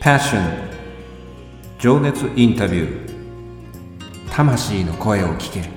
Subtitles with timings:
[0.00, 0.40] Passion.
[1.78, 4.30] 情熱インタビュー。
[4.30, 5.60] 魂の声を聞け。
[5.60, 5.68] る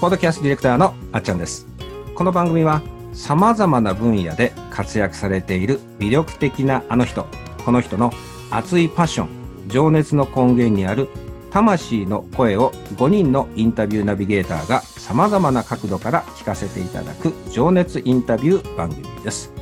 [0.00, 1.66] ポッドキャストディレクターのあっちゃんです。
[2.14, 2.80] この番組は
[3.12, 7.26] さまざまな分野で活躍されている魅力的なあの人
[7.66, 8.10] この人の
[8.50, 9.28] 熱いパッション
[9.68, 11.10] 情熱の根源にある
[11.50, 19.52] 魂の声を5人のインタビューナビゲーターが様々な角度から聞かせていただく情熱インタビュー番組です。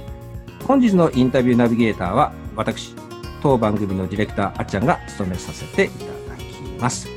[0.67, 2.95] 本日のインタビューナビゲーターは私、
[3.43, 7.09] 当番組のディレクターあっちゃんが務めさせていただきます。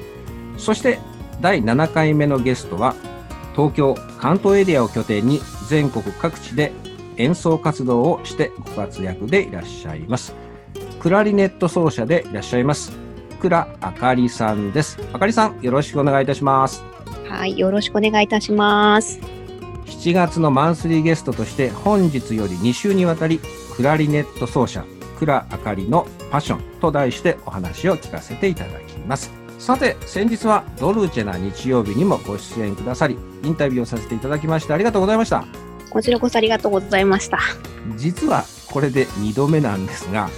[0.58, 1.00] そして
[1.42, 2.96] 第7回目のゲストは
[3.56, 6.72] 東京、関東エリアを拠点に全国各地で
[7.18, 10.34] 演奏活動をしてご活躍でいらっしゃいます。
[11.00, 13.01] クラリネット奏者でいらっしゃいます。
[13.42, 15.00] 倉あかりさんです。
[15.12, 16.84] あかりさん、よろしくお願いいたします。
[17.28, 19.20] はい、よろしくお願いいたします。
[19.88, 23.40] 7月のマンスリーゲストとして本日より2週にわたり
[23.76, 24.86] クラリネット奏者
[25.20, 29.32] 倉あかりのパッションと題してお話を聞かせていただきます。
[29.60, 35.46] さて、先日はドルチェな日曜日にもご出演くださり、インタビューをさせていただきましてありがとうございました。
[35.92, 37.40] こちらこそありがとうございました。
[37.98, 40.30] 実はこれで2度目なんですが、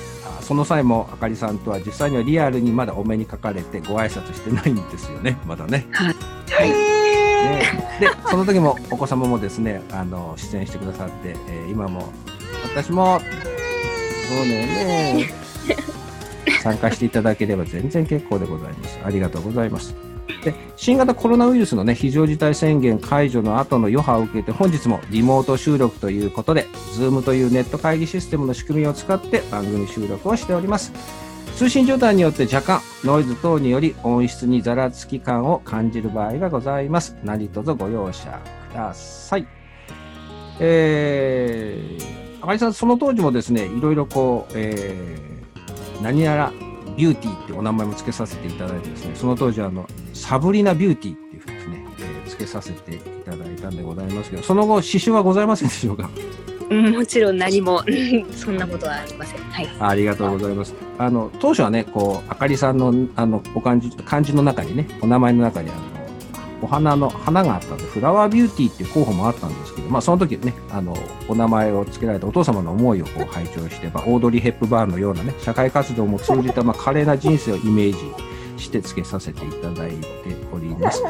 [0.43, 5.87] その際もあかりさんとは実際にはリアルにまだお目にかかれてご挨拶してないんですよね、 まだね。
[5.91, 6.15] はい。
[6.51, 7.61] はいね、
[7.99, 12.09] で、その時もお子様もですね、あの出演してくださって、えー、今も
[12.63, 15.29] 私もそうねね
[16.61, 18.99] 参加していただければ全然結構でございます。
[19.03, 20.12] ありがとうございます。
[20.43, 30.91] で新型コロナウイルスの、ね、非常事態宣言解除の後の余波を受けて本日もリモート収録ということで Zoom というネット会議システムの仕組みを使って番組収録をしております。
[31.55, 37.15] 通信状態によって若干ノイズ等により音質にざらつき感を感じる場合がございます。
[37.23, 38.41] 何卒ご容赦
[38.71, 39.47] ください。
[40.59, 46.51] えー、赤井さんその当時もですねいろいろこう、えー、何やら
[46.95, 49.87] ビューティーってお名前も付けさせていただいてですね、その当時あの、
[50.23, 56.09] サブリナビューティーっていうふうにですね、えー、付けさせていただいたんでございますけど、その後、刺繍はございませんでしょうか
[56.71, 57.83] もちろん何も
[58.33, 59.41] そんなことはありません。
[59.41, 59.69] はい。
[59.79, 60.73] ありがとうございます。
[60.97, 65.79] あの当初はね、こうあかりさんのあのお漢字漢字の中にね、お名前の中にあの
[66.63, 70.97] お花の花があったので、フラワービューティーっていう候補もあったんですけど、まあ、その時ね、あの、
[71.27, 77.97] お名前を付けられたお父様の思いをこう拝聴して、まあ、オードリー・ヘップバーンのようなね、社会活動も通じた、まあ、華麗な人生をイメージ
[78.57, 80.07] して付けさせていただいて
[80.51, 81.03] おります。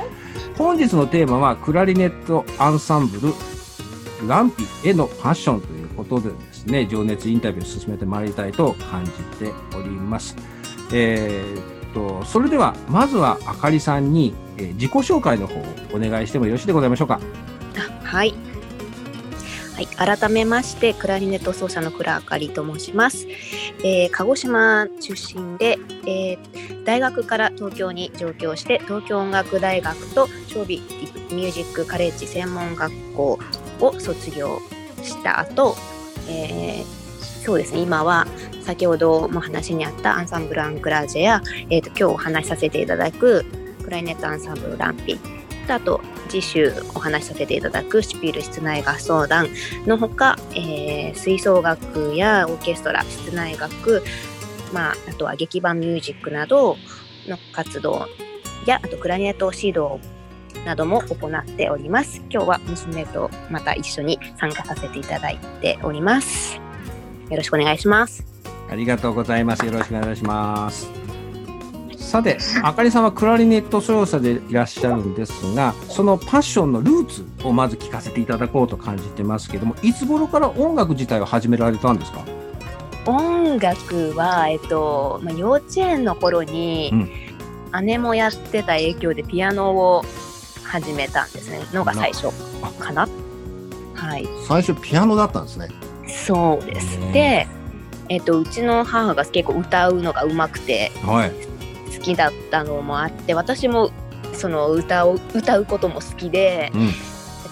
[0.57, 3.33] 本日のテーマは、クラリネットアンサンブル、
[4.27, 10.35] ランピへのファッションということでですね、情熱インタビューを進めてまいりたいと感じております。
[10.91, 17.21] えー、と、それでは、まずはあかりさんに、え、自己紹介の方をお願いしてもよろしいでございましょうか。
[18.03, 18.33] はい。
[19.75, 23.27] はい、改めましてクラリネット奏者の倉あかりと申します、
[23.83, 30.77] えー、鹿児島出身で、えー、大学から東京に上京して東京音楽大学と長美
[31.31, 33.39] ミュージックカレッジ専門学校
[33.79, 34.59] を卒業
[35.01, 35.75] した後、
[36.29, 36.83] えー、
[37.43, 38.27] そうですね今は
[38.61, 41.41] 先ほども話にあったアンサンブル・アンクラージェや、
[41.71, 43.43] えーと、今日お話しさせていただく
[43.83, 45.19] クライネットアンサンブル・ランピ
[45.67, 49.47] あと次週お話しさせていただくシュピール室内合奏団
[49.85, 54.03] のほか、えー、吹奏楽やオーケストラ室内楽、
[54.73, 56.77] まあ、あとは劇版ミュージックなど
[57.27, 58.07] の活動
[58.65, 59.99] やあとクラリネット指導
[60.65, 62.21] なども行っております。
[62.29, 66.55] 今日は娘とまた一緒に参加させていただいております。
[67.29, 68.23] よろしくお願いします。
[68.69, 69.65] ありがとうございます。
[69.65, 71.02] よろしくお願いします。
[72.13, 82.23] さて、あかりさんはクラリネット奏者でいらっしゃるんですが、そのパッションのルーツをまず聞かせていただこうと感じてますけども、いつ頃から音楽自体を始められたんですか？
[83.07, 86.91] 音楽は、えっとまあ、幼稚園の頃に、
[87.73, 90.05] うん、姉もやってた影響でピアノを
[90.63, 92.27] 始めたんですねのが最初
[92.77, 93.07] かな。
[93.95, 95.67] はい、最初ピアノだったんですね。
[96.07, 96.99] そうです。
[97.11, 97.47] で、
[98.09, 101.31] えっと、うちの母が結構歌うのがうまくて、はい、
[102.01, 103.91] きだったのもあって私も
[104.33, 106.91] その歌を歌うことも好きで、うん、えっ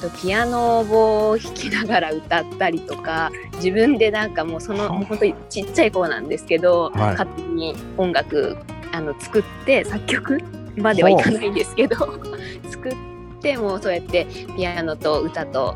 [0.02, 8.58] と、ピアノを弾きながら歌ったりとか自分でなんかもうそのもう本当にちっちゃい子なんですけど、はい、勝手に音楽
[8.92, 10.42] あの作って作曲
[10.78, 11.96] まではいかないんですけど
[12.70, 12.96] 作っ
[13.42, 15.76] てもそうやってピアノと歌と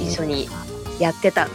[0.00, 0.48] 一緒に
[0.98, 1.48] やってたっ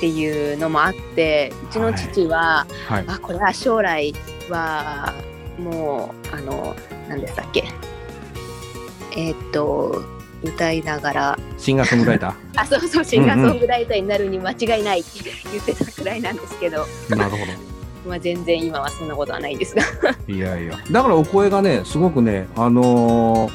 [0.00, 4.12] ていうのもあってうちの父は、はいはい、あこれは将来
[4.50, 5.14] は
[5.58, 6.74] もうあの
[7.08, 7.64] 何でしたっけ？
[9.16, 10.02] えーっと
[10.42, 15.20] 歌いながらシンガーソングライタ あそうそうシンガーソングライターになるに間違いないって
[15.50, 17.16] 言ってたくらいなんですけど、ー。
[17.16, 17.36] なるほ
[18.06, 19.82] まあ、全然今はそんなことはないんですが
[20.28, 20.32] ど。
[20.34, 20.78] いやいや。
[20.90, 23.52] だからお声がね、すごくね、あのー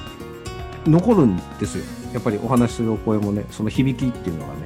[0.87, 1.83] 残るんですよ。
[2.13, 4.59] やっぱりお話しするお声もね、その響きっていうのがね。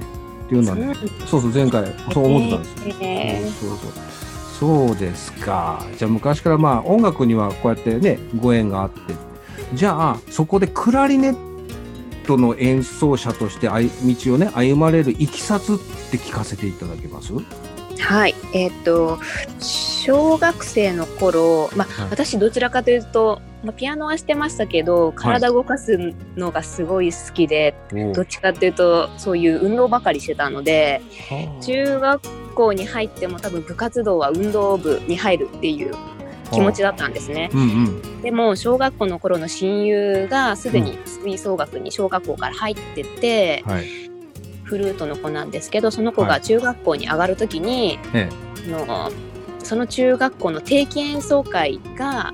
[0.45, 0.95] っていうのはね、
[1.25, 1.83] そうそう、前回
[2.13, 2.95] そう思ってたんですよ。
[3.01, 4.12] えーそうそう
[4.63, 4.95] そう。
[4.97, 5.85] ですか。
[5.97, 9.13] じゃあ昔からまあ音楽にはこうやってね、ご縁があって。
[9.73, 11.37] じゃあ、そこでクラリネッ
[12.25, 13.89] トの演奏者として歩
[14.25, 15.77] 道をね、歩まれるいきさつっ
[16.11, 17.33] て聞かせていただけます？
[17.99, 19.19] はいえーっと
[20.03, 27.73] 小学生の頃、まあはい私どちらかというと、まあ、ピアノはしてましたけど体動かすのがすごい好きで、
[28.13, 31.01] どっちかというとそういう運動ばかりしてたので
[31.61, 35.95] 中学校に入っても多分部活動は運動部に入るっていう
[36.51, 37.49] 気持ちだったんですね。
[37.53, 38.21] うんうん。
[38.21, 44.02] でも小学校の頃の親友がすでに吹奏楽に小学校から入ってて、はい。
[44.73, 48.27] フルートの子なんですけどその子はいが中学校に上がる時に、え
[48.65, 49.11] あの
[49.59, 52.33] その中学校の定期演奏会が。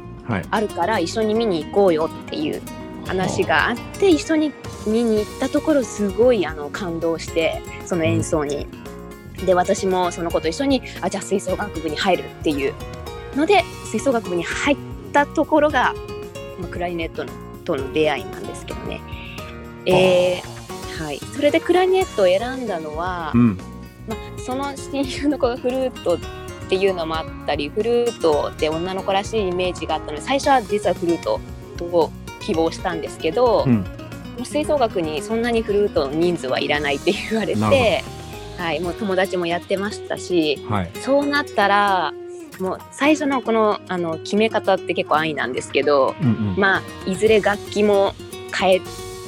[0.52, 2.62] あるから一緒に見に行こうよっていう
[3.08, 4.54] 話があって一緒に
[4.86, 8.68] 見に行ったところすごいあの感動してその演奏に。
[9.46, 12.74] で私もその子と一緒にあじゃあ吹奏楽部に入るっていう
[13.36, 14.78] ので吹奏楽部に入っ
[15.14, 15.96] たところが、
[16.60, 17.32] まあ、クラリネットの
[17.64, 19.02] との出会いなんですけどね。
[19.86, 20.59] えー
[21.00, 23.58] はい、それでクラリネットを選んだのは、うん。
[24.08, 26.20] まあ、その親友の子がフルートっ
[26.68, 31.40] ていうのもあったりフルートって女の子らしいイメージがあったので最初は実はフルート
[31.80, 32.12] を
[32.42, 33.86] 希望したんですけど、うん。
[34.44, 38.04] 吹奏楽にそんなにフルートの人数はいらないって言われなて、
[38.58, 40.92] はい、もう友達もやってましたしはい。
[40.96, 42.14] そうなったら
[42.60, 46.56] もう最初のこのあの決め方って結構安易なんですけどうんうん。
[46.58, 48.14] まあいずれ楽器も
[48.58, 48.82] 変え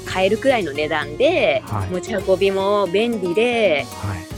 [0.06, 4.32] 買えるくらいの値段で、はい持ち運びも便利ではい。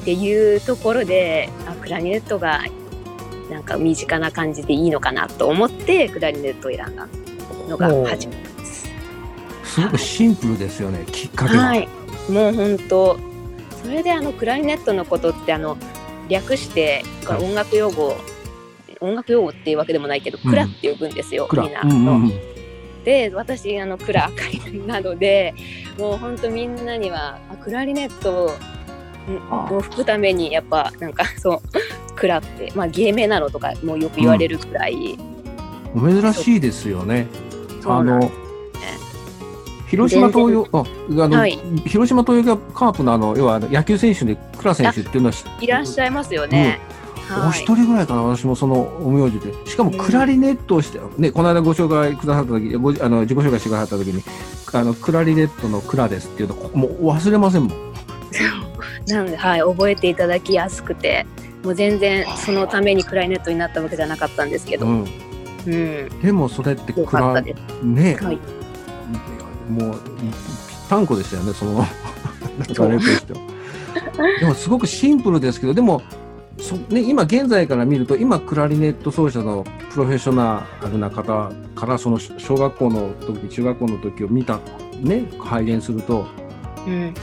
[0.00, 2.62] っていうところであクラリネットが
[3.50, 7.06] なんか身近な感じでいいのかなと思ってクラリネットを選んだ
[7.68, 8.88] のが始まりです。
[9.64, 11.60] すごくシンプルですよね、きっかけが。
[11.60, 11.88] はい、
[12.28, 13.18] もう本当
[13.82, 15.76] それであのクラリネットのことってあの
[16.28, 18.16] 略して音楽用語、
[19.00, 21.48] 音楽用語っていうわけでもないけど、うんクラって呼ぶんですよ。
[21.52, 21.82] みんな。
[21.82, 22.32] うんうんうん。
[23.04, 24.36] で私あのクラあか
[24.70, 25.54] りなので
[25.98, 28.50] もう本当みんなにはあクラリネット
[29.74, 31.60] を吹くためにやっぱなんか そう
[32.14, 35.16] クラってまあ芸名なのとかもよく言われるくらい、
[35.94, 37.26] お珍しいですよね。
[37.86, 38.30] あの、
[39.88, 40.84] 広島東洋、あ、
[41.24, 41.58] あの、はい。
[41.86, 46.78] 広島東洋カープのあの、要は野球選手で倉選手っていうのは知いらっしゃいますよね。
[46.99, 46.99] お
[47.32, 49.52] はい一人ぐらいかな、私もそのお名字で。
[49.66, 54.22] しかもうんクラリネットをして、ね、この間ご紹介くださった時、ごあの自己紹介してくださった時に、
[54.72, 57.90] あの、クラリネットのクラですっていうの、もう忘れませんもん。
[59.06, 61.26] なので、はい、覚えていただきやすくて
[61.64, 65.04] もう全然そのためにクラリネットになったわけじゃなかったんですけど、うん。
[65.66, 67.40] うん、でもそれってよクラ。
[67.82, 68.38] ね、はい、
[69.70, 71.84] もう、ぴったんこでしたよね、その、
[72.66, 73.40] 流れ としては。
[74.40, 76.02] でもすごくシンプルですけど、でも、
[76.60, 84.60] そね、今現在から見ると、今クラリネット奏者のプロフェッショナルな方から、その小学校の時、中学校の時を見た、
[85.00, 86.26] ね、拝見すると、
[86.86, 87.14] うん、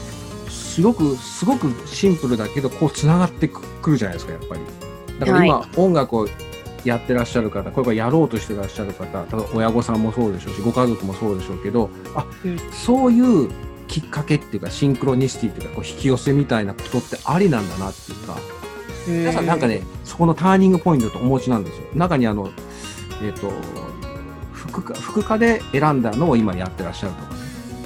[0.48, 4.60] すごく、すごくシンプルだけど、こう繋がってくくるじゃないですか、やっぱり。
[5.18, 6.28] だから今、音楽を
[6.84, 12.58] やってらっしゃる方、これからやろうとしてらっしゃる方、例えば親御さんもそうでしょうし、ご家族もそうでしょうけど、あ、うん。
[12.72, 13.50] そういう
[13.86, 18.36] きっかけっていうか、シンクロニシティっていうか、こう引き寄せみたいなことってありなんだなっていうか、
[19.08, 21.84] 皆さんなんかね、そこのターニングポイントとお持ちなんですよ。
[21.94, 22.50] 中にあの、
[23.22, 23.52] えっ、と、
[24.52, 27.34] 副科、副科で選んだのを今やってらっしゃるとか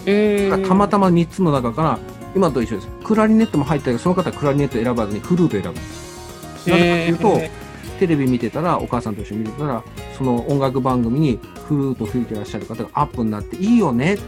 [0.06, 0.48] ね。
[0.48, 1.98] うん、たまたま3つの中から、
[2.34, 2.88] 今と一緒です。
[3.04, 6.68] クラリネットも入ったけど、その方はクラリネット選ばずにフルート選ぶんです。
[6.68, 7.62] なぜかというと、
[7.98, 9.84] テレビ見てたら、お母さんと一緒に見てたら、
[10.16, 14.18] その音楽番組にフルート吹いてらっしゃる方がアップになっていいよねっ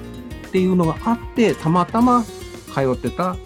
[0.52, 2.24] ていうのがあって、たまたま
[2.72, 3.36] 通ってた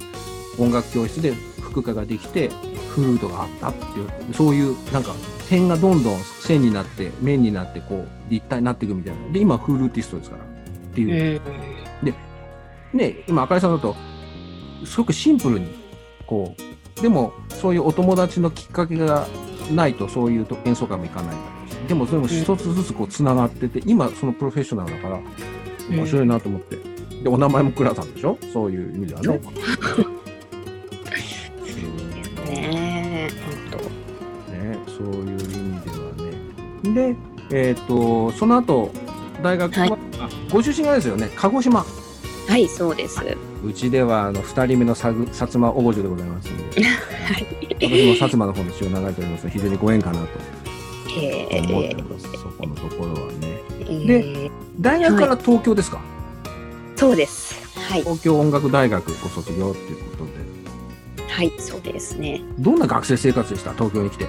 [0.58, 2.50] 音楽教室で副科ができて、
[2.98, 5.12] フルートがあったっていう、そういうなんか
[5.48, 9.32] 点がどんどん線になって、面になって、こう立体になっていくみたいな。
[9.32, 10.42] で、今フルーティストですから。
[10.44, 10.46] っ
[10.94, 11.40] ていう
[12.02, 12.06] う。
[12.06, 12.14] ん
[12.92, 13.94] ね、今、赤井さんだと、
[14.84, 15.66] すごくシンプルに、
[16.26, 16.54] こ
[16.98, 19.26] う、でも、そういうお友達のきっかけが
[19.74, 21.36] ないと、そういうと演奏会もいかない
[21.86, 25.20] でも、それも一つずつこう、つながってて、今、そのプロフェッショナルだから、
[25.90, 26.76] 面白いなと思って。
[27.22, 28.38] で、お名前も倉さんでしょ？
[28.52, 29.40] そういう意味ではね。
[32.48, 33.68] ねえ
[34.48, 37.16] 本ね、そういう意味ではね。
[37.50, 38.90] で、えっ、と、その後、
[39.42, 41.84] 大学は、はいあご出身がですよね、鹿児島。
[42.48, 43.20] はい、そうです。
[43.62, 46.82] うちではあの二人目のさぐ薩摩王女でございますんで、
[47.76, 50.26] 私も薩摩の方の血を流れておりますので非常にご縁かなと
[51.20, 52.26] へ思っておえります。
[52.32, 54.06] そこのところはね。
[54.06, 54.50] で、
[54.80, 56.00] 大学から東京ですか、
[56.96, 57.54] そうです。
[57.76, 60.47] はい、東京音楽大学ご卒業っていうことで。
[61.38, 62.40] はい、そうですね。
[62.58, 63.72] どんな学生生活でした？
[63.74, 64.26] 東京に来て。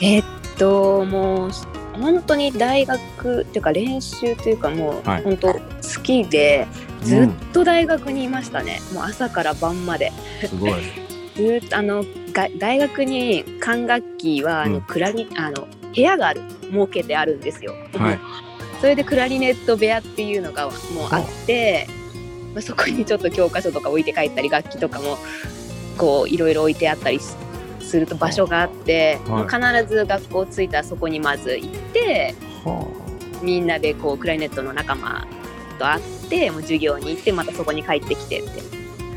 [0.00, 0.24] えーっ
[0.56, 1.50] と、もう、
[1.92, 5.60] 本当に大学っていうか練習というかもう、はい本当好
[6.02, 6.66] きで、
[7.02, 8.80] ずっと大学にいましたね。
[8.94, 10.10] もう朝から晩まで。
[10.42, 10.72] うん、すごい。
[11.36, 17.74] ずっとあのが大学に管楽器はあの、うんクラリあの部屋がある設けてあるんですよ。
[17.98, 18.18] はい。
[18.80, 20.74] それでクラリネット部屋っていうのがもう
[21.10, 21.86] あって、
[22.54, 25.18] まあ、そこにちょっと教科書とか置いて帰ったり楽器とかも
[25.96, 27.34] こういろいろ置いてあったりし
[27.80, 32.34] すると場所があって、はい必ず学校着いたらそこにまず行って
[32.64, 32.86] は
[33.42, 35.26] みんなでこうクラリネットの仲間
[35.78, 38.50] と会ってもう授業に行ってまたそこに帰ってきてって。
[38.50, 38.64] あ。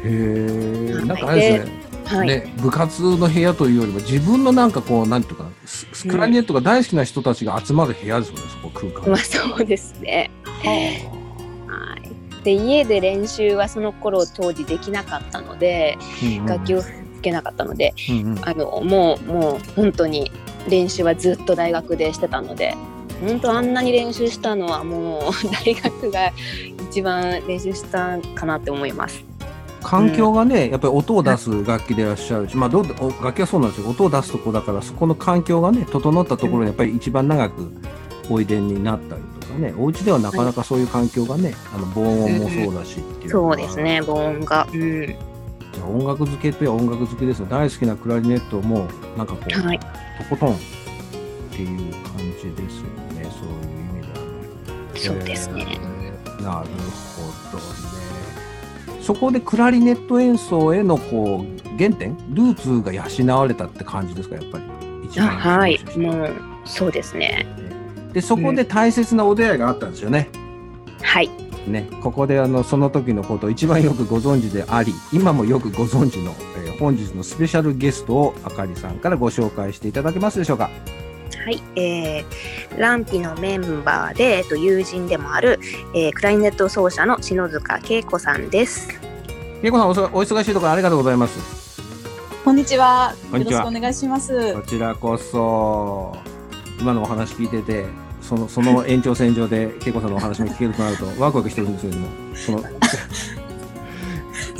[0.03, 0.93] へえ。
[0.93, 1.79] はいなんかあれですね。
[2.05, 9.09] はい、ね、部活の部屋というよりも自分のなんかこうなんていうかなススクラリネットが大好きな人たちが集まる部屋ですよね、そこ空間。
[9.09, 10.31] まあそうですね。
[10.43, 11.18] ははい、
[12.43, 20.31] で家で練習はその頃当時できなかったのであうんうん楽器を吹けなかったので、うんうんあのもうもう本当に
[20.69, 22.75] 練習はずっと大学でしてたので
[23.21, 25.21] 本当あんなに練習したのはもう
[25.65, 26.31] 大学が
[26.89, 29.29] 一番練習したかなって思います。
[29.81, 33.89] 環境がね、やっぱり音を出す楽器でいらっしゃるし、まあどうお楽器はそうなんですよ。
[33.89, 37.71] 音を出すとこだから、そこの環境がね、整ったところにやっぱり一番長く
[38.29, 43.77] おいでになったりとかね、お家ではなかなかそういう環境がね、あの防音もそうだしっていうそうです。
[43.77, 45.07] ね防音が、うん
[45.71, 47.45] じゃあ音楽好きといえば音楽好きですよ。
[47.47, 48.87] 大好きなクラリネットも、
[49.17, 49.85] なんかこう、はい、と
[50.29, 50.57] ことんっ
[51.51, 55.19] ていう感じですよね、そういう意味ではね。
[55.19, 55.65] そうですね。
[55.69, 55.89] えー
[56.43, 56.67] なる
[57.51, 57.63] ほどね。
[59.01, 64.63] そこでクラリネット演奏へのこう原点、ルーツが養われたって感じですか、やっぱり。
[65.05, 66.31] 一あ番はいもう
[66.65, 67.45] そうですね
[68.13, 70.29] で、そこで大切なお出会いがあったんですよね。
[71.01, 71.29] はい
[71.67, 80.69] ね、ここであのその時のことを一番よくご存知であり、今もよくご存知の、えー本日のスペシャルゲストをあかりさんからご紹介していただけますでしょうか。
[81.43, 85.59] はい、えー、ランピのメンバーで、えっと、友人でもある、
[85.93, 88.87] えー、クラリネット奏者の篠塚恵子さんです。
[89.61, 91.81] けいこさんおそ、お忙しいところありがとうございます。
[92.45, 93.13] こんにちは。
[93.29, 94.53] こんにちはよろしくお願いします。
[94.53, 96.15] こちらこそ、
[96.79, 97.85] 今のお話聞いてて、
[98.21, 102.63] そのその延長線上で、けいこさんのお話も聞けるとなると、ワクワクしてるんですけれども、その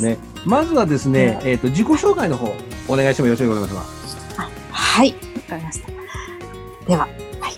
[0.00, 2.54] ね、まずはですね、えっ、と、自己紹介の方、
[2.88, 4.48] お願いしてもよろしいでございますか？
[4.70, 5.16] はい、わ
[5.48, 5.88] かりました。
[6.86, 7.56] では、はい。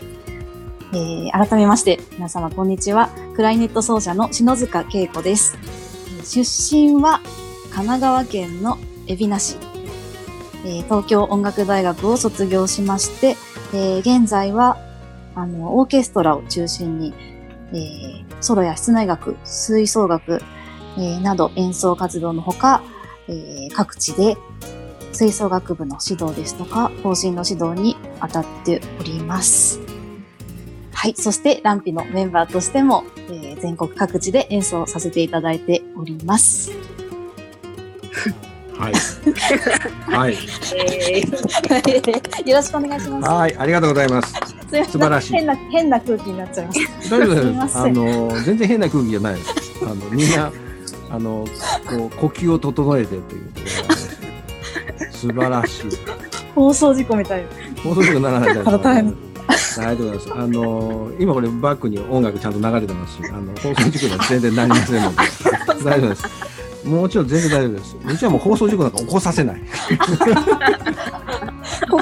[0.95, 3.11] えー、改めまして、皆様こんにちは。
[3.37, 5.57] クライネット奏者の篠塚恵子です。
[6.25, 7.21] 出身は
[7.71, 8.79] 神奈川県の
[9.09, 9.57] 海老名市。
[10.65, 13.37] えー東京音楽大学を卒業しまして、
[13.73, 14.77] えー現在は、
[15.35, 17.15] あの、オーケストラを中心に、
[17.73, 20.41] えーソロや室内楽、吹奏楽、
[20.99, 22.83] えーなど演奏活動のほか、
[23.29, 24.37] えー各地で
[25.13, 29.81] 吹奏楽部の指導ですとか、方針の指導に当たっております。
[30.93, 31.15] はい。
[31.17, 36.73] そして、ランピのメンバーとしても、えー全国各地で演奏させていただいております。
[38.79, 38.93] はい。
[40.11, 40.39] はい。
[40.77, 43.29] えー、よろしくお願いします。
[43.29, 44.35] はい、ありがとうございます。
[44.91, 47.17] 素晴らしい変な、変な空気になっちゃいました。
[47.17, 47.79] 大丈夫です。
[47.79, 49.55] あの、全然変な空気じゃないです。
[49.83, 50.53] あの、みんな、
[51.11, 51.47] あの、
[51.87, 53.23] こう、呼吸を整えてという
[55.13, 55.83] 素晴らしい。
[56.55, 57.45] 放送事故みたい。
[57.83, 58.69] 放送事故にならないです。
[58.69, 59.33] あ大変
[59.79, 60.33] ありがとうございます。
[60.35, 65.17] あの今これバックに音楽ちゃんと流れてますし、あの放送事故には全然なりませんので、
[65.85, 66.25] 大丈夫です。
[66.85, 67.97] もちろん全然大丈夫です。
[68.15, 69.63] うちはもう放送事故なんか起こさせない。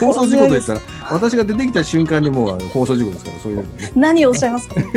[0.00, 3.92] 放送事故と言ったら、私が出てきた瞬間にもう放送事故ですから、そういうのね。
[3.94, 4.74] 何をおっしゃいますか？
[4.80, 4.90] で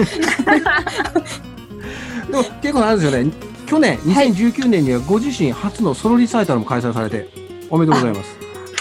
[2.38, 3.32] も結構あれですよね。
[3.66, 7.28] 去年、2019年にはご自身初のソロリサイタルも開催されて、
[7.70, 8.30] おめでとうございます。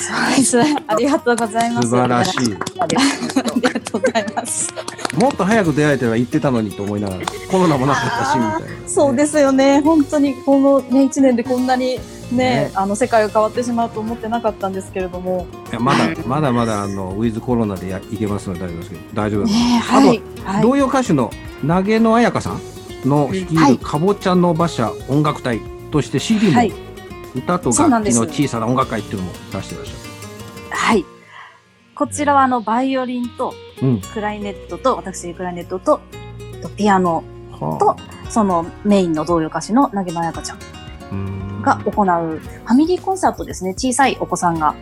[0.00, 0.76] そうですね。
[0.88, 1.88] ありがとうございます。
[1.88, 2.56] 素晴らしい。
[3.92, 4.72] とうございます。
[5.18, 9.80] もっと早く出会えては言ってたのにと思いながら、コロナもなかったし、みたいな、そうですよね。
[9.80, 15.46] 本当にこのね、一年でこんなにね、ねあの世界が変わってしまうと思ってなかったんですけれども。
[15.70, 20.22] いやまだまだまだあのウィズコロナでやいけますので大丈夫ですけど大丈夫です、ねあとはい。
[20.44, 20.62] はい。
[20.62, 21.30] 童謡歌手の
[21.66, 22.60] 投げの彩香さん
[23.08, 26.72] の率いはいるかぼちゃの馬車音楽隊として CD もはい。
[27.34, 29.92] 歌と楽器の小さな音楽会っていうのも出してらっし
[30.70, 31.04] はい。
[31.94, 33.71] こちらはあの、バイオリンとゃる。
[33.82, 34.00] うん。
[34.00, 36.00] クライネットと、私クライネットと、
[36.62, 37.96] とピアノはと
[38.30, 40.58] そのメインの童謡歌手の投げまやかちゃん
[41.12, 43.72] うんが行うファミリーコンサートですね。
[43.74, 44.74] 小さいお子さんが、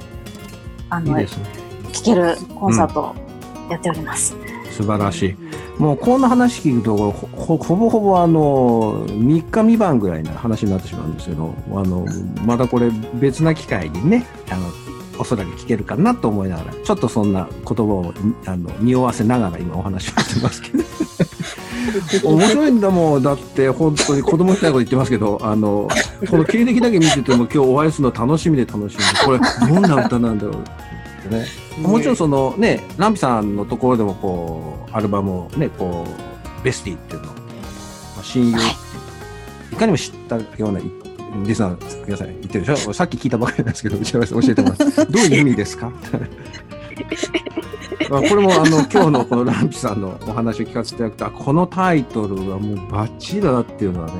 [0.88, 1.26] あの、い。
[1.26, 3.14] 聴けるコンサートを
[3.70, 4.34] やっております。
[4.70, 5.36] 素晴らしい。
[5.80, 12.04] もうこんな話聞くとほほほぼほぼあの3日未満ぐらいな話になってしまうんですけどあの
[12.44, 14.68] またこれ別な機会にねあの
[15.20, 18.14] おそらく聞けるかなと思いながらちょっとそんな言葉を
[18.46, 20.84] あの匂わせながら今お話をしてますけど。
[22.24, 23.22] 面白いんだもん。
[23.22, 25.88] だって本当に子供みたいなこと言ってますけどあの
[26.30, 31.46] この経歴だけ見てても今日お会いするの楽しみで楽しみでこれどんな歌なんだろうってね。
[31.82, 37.40] もちろんそのね、ランピさんのところでもこう、アルバムをね、こう、ベスティっていうのを、ま
[38.20, 38.66] あ親友ってい
[39.72, 40.82] う、い、かにも知ったような、い
[41.44, 42.92] リスナー、皆さん言ってるでしょ？
[42.92, 45.92] さっき聞いたばかりなんですけど、 教えてもらって、どういう意味ですか？
[48.10, 54.14] ま あこれもあの今日のこのランピさんのお話を聞かせていただくとあこのタイトルはもうバッチリだなっていうのはね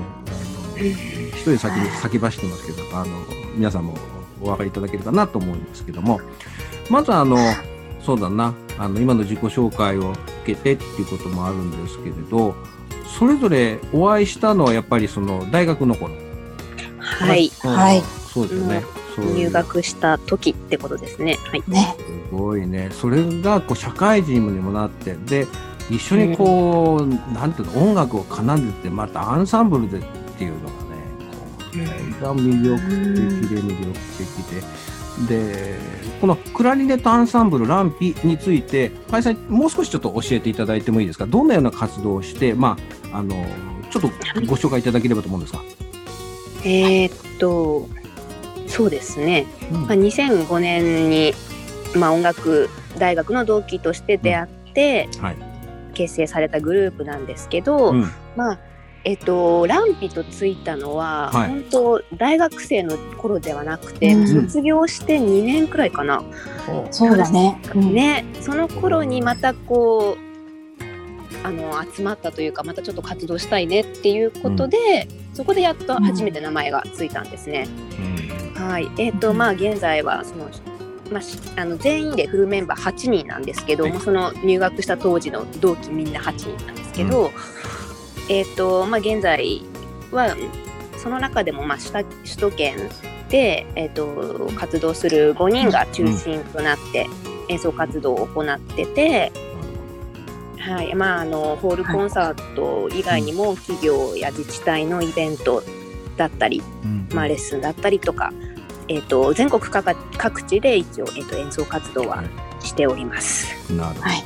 [1.35, 3.07] 一人先に先走ってますけどあの
[3.57, 3.95] 皆さんも
[4.41, 6.21] お分かりいただけるかなと思うんですけども。
[6.89, 7.37] まずあの
[8.05, 8.53] そうだな。
[8.79, 12.55] あの今の自己紹介を受けてっていうこともあるんですけれど
[13.19, 16.15] それぞれお会いしたのはやっぱりその大学の頃
[17.25, 17.53] はい。
[17.65, 18.85] うんはいそうですよね、
[19.35, 21.37] 入学した時ってことですね。
[21.51, 21.65] はい。
[21.67, 21.97] ね。
[21.99, 22.89] すごいね。
[22.93, 25.49] それがこう社会人にもなって、で、
[25.91, 30.03] 一緒にこう、なんていうの、音楽を奏でて、またアンサンブルでっ
[30.39, 30.77] ていうのがね、
[31.33, 31.37] こ
[31.75, 31.79] う、
[32.23, 32.79] 大変魅力
[33.41, 35.37] 的で魅力的で。
[35.75, 35.77] で、
[36.21, 41.27] このクラリネットアンサンブルランピについて、林さん、もう少しちょっと教えていただいてもいいですか？
[41.27, 42.77] どんなような活動をして、ま
[43.13, 43.45] あ、あの、
[43.91, 44.09] ちょっと
[44.47, 45.59] ご紹介いただければと思うんですが。
[46.65, 47.89] えーっと、
[48.67, 49.47] そうですね。
[49.73, 49.81] うん。
[49.83, 51.33] まあ、2005年に、
[51.97, 55.37] まあ、音楽大学の同期として出会ってはい。
[55.93, 58.11] 結成されたグループなんですけど、うん。
[58.37, 58.59] まあ
[59.03, 61.49] えっと、ランピとついたのは、はい。
[61.49, 64.29] 本当大学生の頃ではなくて、うん。
[64.29, 66.23] 卒業して2年くらいかな、
[66.91, 67.61] そうだね。
[67.75, 67.95] うん。
[67.95, 70.30] ねその頃にまたこう
[71.43, 77.67] あの集まったというかまたちょっと活動したいねっていうことで、そこでやっと初めて名前がついたんですね。
[78.55, 78.89] はい。
[78.99, 80.49] えっとまあ現在はその
[81.11, 84.01] まあ、しあの全員でフルメンバー8人なんですけど、はい。
[84.01, 87.33] その入学した当時の同期みんな8人なんですけど、
[88.29, 89.63] えっ、とまあ現在
[90.13, 90.37] は
[90.99, 92.77] その中でもまあ首都首都圏
[93.29, 97.07] で、えっと活動する5人が中心となって
[97.49, 99.33] 演奏活動を行ってて、
[100.61, 100.95] はい。
[100.95, 105.63] まあ、あのホールコンサート以外にも企業や自治体のイベント
[106.17, 107.09] だったり、うん。
[107.13, 108.33] まあ、レッスンだったりとか、
[108.89, 112.23] えっと全国各各地で一応、えっと演奏活動は
[112.61, 113.73] しております。
[113.73, 114.03] なるほど。
[114.03, 114.25] はい。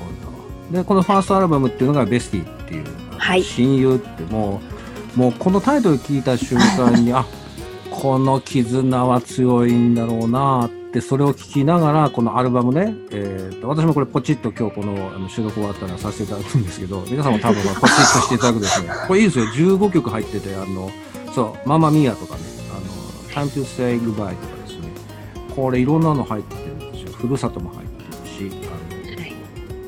[0.73, 2.85] で、このファーストアルバムっていうのがベスティっていう、
[3.17, 3.43] はい。
[3.43, 4.61] 親友っても
[5.17, 7.25] う、もうこのタイトル聞いた瞬間に、 あ、
[7.91, 18.89] この絆は強いんだろうなって、それを聞きながら、このアルバムね、えーと、私もこれポチッと今日この収録終わったらさせていただくんですけど、皆さんも多分ポチッとしていただくですね。
[19.09, 19.47] これいいですよ。
[19.47, 20.91] 15曲入ってて、あの、
[21.35, 24.89] そう、ママミアとかね、あの、Time to Say Goodbye とかですね。
[25.55, 27.13] これいろんなの入ってるんですよ。
[27.13, 28.57] ふるさとも入ってるし、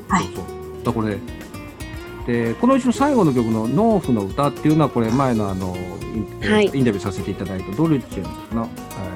[0.09, 0.43] あの、はいそう
[0.83, 0.93] そう。
[0.93, 1.17] これ、
[2.25, 5.75] で、このうちの最後の曲の農夫の歌っていうのは、これ前のあの、
[6.17, 8.67] イン,タビューさせていただいたドルチェのあ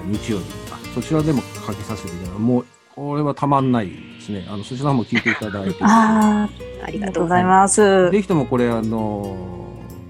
[0.05, 4.45] 日曜日あそちらでもかけさせていただいたもう、これはたまんないですね。
[4.49, 5.83] あの、そちらも聞いていただいて。
[5.83, 6.49] あ
[6.81, 8.11] あ、ありがとうございます。
[8.11, 9.35] ぜひともこれ、あの、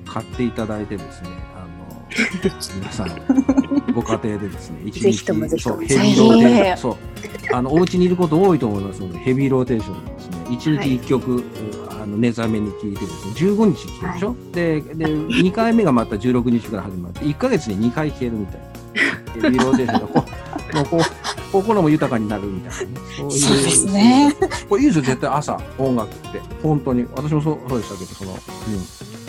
[0.06, 2.06] 買っていただいてですね、あの、
[2.76, 3.08] 皆さん、
[3.94, 11.44] ご家庭でですね、 一ぜひともぜひともそう、ヘビーローテーション、そう、あの、お家にいること多いと思いますので、ヘビーローテーションでですね、一日一曲、
[12.02, 18.72] あの、寝覚めに聴いてですね、15日聴くでしょ、で、で、2回目がまた16日から始まって、1ヶ月に2回聴けるみたいな。
[19.34, 20.21] ヘビーローテーションがこう、
[20.74, 21.02] もうこう、
[21.52, 23.00] 心も豊かになるみたいなね。
[23.18, 24.36] そういうですね。
[24.70, 26.42] これいいですよ、絶対朝、音楽って。
[26.64, 27.06] 本当に。
[27.16, 28.38] 私もそうそうでしたけど、その、うん。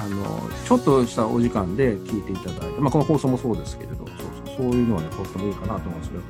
[0.01, 4.07] あの、ちょっとしたお時間で聞いていただいて、まあ、この放送もそうですけれど、そう
[4.47, 6.23] そう、そういうのはね、とってもいいかなと思うんですけど、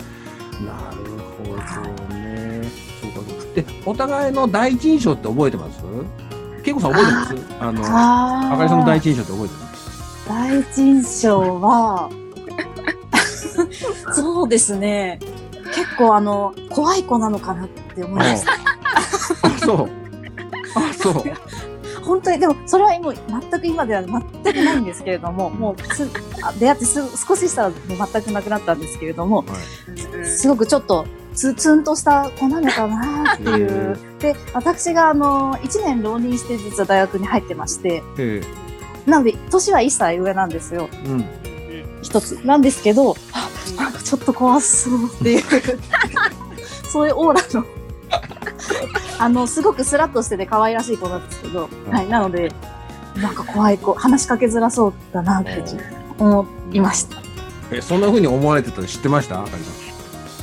[0.66, 0.96] なる
[1.38, 2.62] ほどね。
[3.00, 3.54] そうか、そうか。
[3.54, 5.82] で、お互いの第一印象って覚えてます？
[6.64, 7.34] 恵子さん覚えてます？
[7.60, 10.28] あの、ああかりさんの第あ、一印象って覚えてます？
[10.28, 12.10] 第一印象は、
[14.12, 15.18] そうですね。
[15.74, 18.52] 結構あの、怖い子なのかなって思いました。
[19.42, 19.88] あ、そう。
[20.74, 21.24] あ、そう。
[22.04, 23.14] 本当に、でも、それはもう
[23.50, 26.08] 全く今では全くないんですけれども、もうす、
[26.42, 29.44] あ出会ってす少ししたらもう全くなくなったんですけれども、は
[30.22, 30.26] い。
[30.26, 33.96] すごくちょっと、ツツンとした子なのかなっていう。
[34.18, 38.42] で、私があの、1年浪人して実は大学に入ってまして、え
[39.06, 40.88] なので、年は1歳上なんですよ。
[41.06, 41.24] うん。
[42.02, 42.32] 一つ。
[42.44, 43.16] なんですけど、
[44.12, 45.42] ちょっと怖そうっていう、
[46.92, 47.66] そういうオーラの、
[49.18, 52.08] あの、すごくスラッとしてて可愛らしい子なんですけど、うんはい。
[52.08, 52.52] なので、
[53.16, 55.64] なんか怖い子、話しかけづらそうだなって
[56.18, 57.22] 思いました。
[57.70, 59.40] え、そんな風に思われてたの知ってました？
[59.40, 59.62] あかり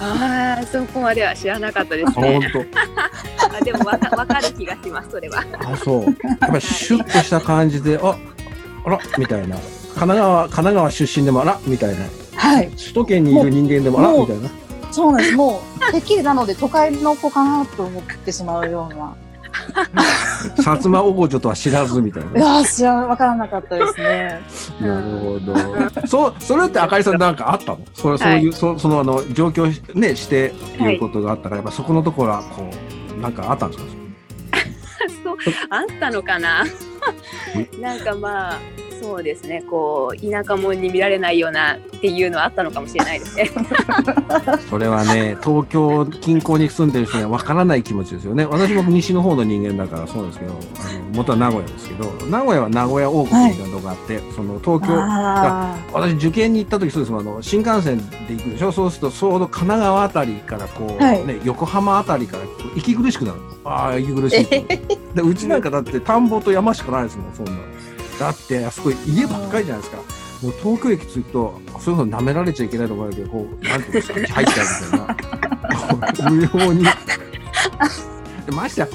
[0.02, 2.24] ああ、そこまでは知らなかったですさん。
[2.24, 2.52] あ、ね。
[2.52, 2.66] 本
[3.56, 5.44] あでもわかわかる気がします、それは。
[5.62, 5.70] 当。
[5.74, 6.04] あ、そう。
[6.06, 8.18] やっぱりシュッとした感じで、あ、
[8.86, 9.58] あら、みたいな。
[9.94, 12.06] 神奈川、神奈川出身でもあら、みたいな。
[12.40, 12.70] はい。
[12.72, 14.50] 首都圏にいる人間でもあみたいな。
[14.92, 15.36] そうなんです。
[15.36, 19.14] もう、 てっきりなので都会の子かなと思ってしまうような。
[20.58, 22.40] 薩摩王女とは知らず、みたいな。
[22.40, 24.40] いやー、知らわからなかったですね。
[24.80, 25.56] なるほど。
[26.08, 27.80] そう、それってあかりさんなんかあったの？
[27.94, 32.64] それ、そういう、そその、あの、上京しね、して、いうことがあったから、やっぱそこのところは、こ
[33.18, 33.90] う、なんかあったんですか？
[35.24, 35.38] そう
[35.70, 36.64] あったのかな？
[37.82, 38.60] なんかまあ
[39.02, 39.64] そうですね。
[39.70, 43.50] こう田舎者に見られないようなっていうのはあったのかもしれないですね。
[44.70, 48.46] それはね、東京近郊に住んでる人にはわからない気持ちですよね。
[48.46, 50.60] 私も西の方の人間だからそうですけど、あの
[51.16, 57.12] 元は名古屋ですけど、名古屋は名古屋王国みたいなとこがあって、その東京、あ私受験に行った時そうです。
[57.12, 58.04] もんあの新幹線で
[58.36, 58.72] 行くでしょ？
[58.72, 61.26] そうするとちょうど神奈川あたりからこう、はい。
[61.26, 62.44] ね、横浜あたりから
[62.76, 63.38] 息苦しくなる。
[63.66, 64.46] ああ息苦しい
[65.14, 67.52] でうちなんかだって田んぼと山しかないですもんそんな
[68.20, 70.04] だってあそこ家ばっかりじゃないですか。
[70.42, 76.30] もう東京駅着くとそういうの舐められちゃいけないところだけどこうなんていうんですか入っちゃうみたいな。
[76.32, 76.84] 無料に。
[76.84, 76.92] で
[78.54, 78.88] ましてや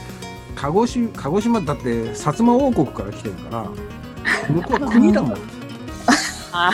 [0.54, 3.68] 鹿児島鹿児島だって薩摩王国から来てるから
[4.48, 5.36] 向こうは国だもん。
[6.52, 6.72] あ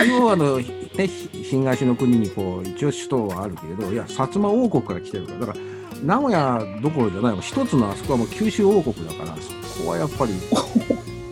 [0.00, 0.64] 一応あの、ね、
[1.06, 5.40] ひ東の国にこう一応首都はあるけれどいや薩摩王国から来てるから。
[5.40, 5.58] だから
[6.02, 10.32] 名古屋どころじゃないも一つのあそこはもう九州王国だからそこはやっぱり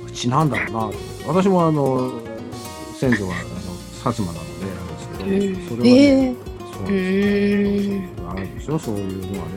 [0.07, 0.91] うちなんだろうな。
[1.29, 2.13] 私もあの
[2.99, 3.49] 先祖はあの
[4.13, 4.67] 薩摩なので
[5.23, 6.35] あれですけど、それはね、えー。
[6.37, 6.85] うそう
[8.25, 8.79] なんですあるんですよ。
[8.79, 9.55] そういうのはね。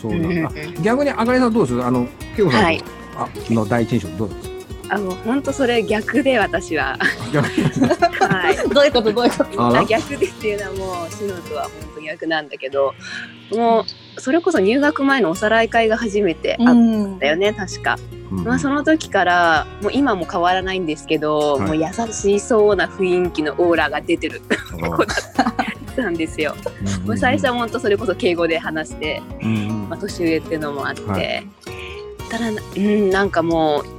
[0.00, 1.82] そうなんだ、逆にあかりさんどうです？
[1.82, 2.84] あの恵子さんの,、はい。
[3.16, 4.48] あの第一印象どうです？
[4.48, 4.57] か
[4.90, 6.96] あもう本当それ逆で私は。
[6.98, 8.56] はい。
[8.68, 9.12] どういうこと？
[9.12, 9.84] どういうこと？
[9.86, 12.94] 逆でっていうのはもう篠とは本当逆なんだけど
[13.52, 13.84] も
[14.16, 17.98] うそれこそ入学前のおさらい会が初めてあったよね確か。
[18.30, 21.60] うんまあ、その時からもう今も変わらないんですけど、はい。
[21.62, 24.42] もう優しそうな雰囲気のオーラが出てる。
[24.70, 25.14] 子 だ
[25.54, 26.54] ったんですよ。
[27.06, 29.88] もう最初は本当それこそ敬語で話して、うんうん。
[29.88, 31.46] まあ、年上っていうのもあって、はい。
[32.28, 32.44] ただ
[32.76, 33.97] うんなんかもう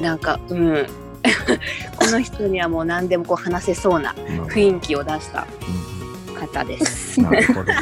[0.00, 0.86] なんかうん
[1.98, 4.14] この人にはもう何でもこう話せそうな
[4.48, 5.46] 雰囲気を出した
[6.38, 7.20] 方です。
[7.20, 7.72] なるほど。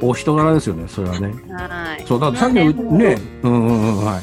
[0.00, 1.34] お お人柄ですよね、それはね。
[1.50, 2.04] はい。
[2.06, 4.20] そう、ださっきのね、うんうんうん、は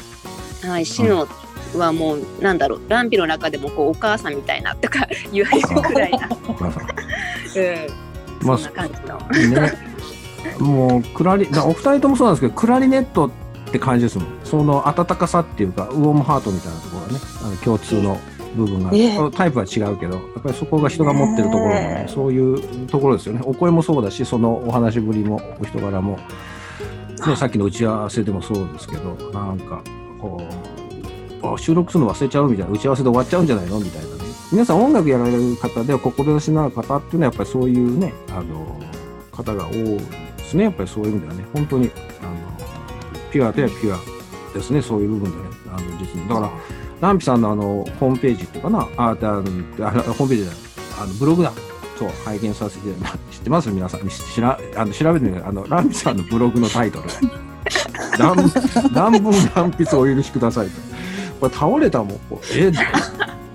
[0.64, 0.68] い。
[0.68, 1.28] はい、シノ
[1.76, 6.30] はもうなんだろうランピの中でもこうお母さんみたいなとか言われるくらいな。
[8.42, 9.62] うん、まあそんな感じの。
[9.62, 9.92] ね。
[10.60, 13.30] もう、クラリ、だお二人ともそうなんですけど、クラリネットっ
[13.72, 14.28] て感じですもん。
[14.44, 16.78] その温かさっていうか、ウォームハートみたいな
[17.12, 18.18] ね、あの共通の
[18.56, 23.42] 部分が、ええタイプは違うけど、やっぱりそこが人が持ってるところがねね、えそういうところですよね。
[23.44, 26.18] お声もそうだし、そのお話ぶりも、お人柄も、
[27.28, 29.82] ね、さっきの打ち合わせでもそうですけど、なんか、
[30.20, 30.42] こ
[31.44, 34.22] う、あ収録するの忘れちゃうみたいな、打ち合わせで終わっちゃうんじゃないのみたいなね。
[34.52, 38.80] 皆さん音楽やられる方では、志のある方っていうのは、やっぱりそういうね、あの、
[39.32, 39.76] 方が多い
[40.38, 40.66] ですね。
[40.66, 41.90] やっぱりそういう意味ではね、本当に、
[42.22, 42.32] あの、
[43.32, 46.28] ピュアではピュアですね、そういう部分でね、あの、実に。
[46.28, 46.52] だから、
[47.02, 50.56] ランピさんのあの、ホームページっていうかな、あ、であの、ホームページじゃない、
[51.02, 51.52] あの、ブログだ。
[51.98, 54.10] そう、拝見させて、ま知ってます皆さん。
[54.10, 57.10] しら、あの、調べてみて、あの、ランピさんのブログのタイトル。
[58.18, 58.36] 乱
[58.94, 60.74] 乱文乱筆お許しくださいと。
[61.40, 62.20] これ倒れたもん。
[62.30, 62.72] こうえ？